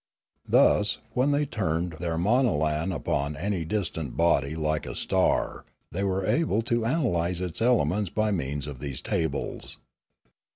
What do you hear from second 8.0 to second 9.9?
by means of these tables.